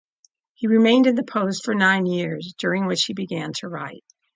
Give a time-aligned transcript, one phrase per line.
[0.55, 4.03] He remained in that post for nine years, during which he began to write.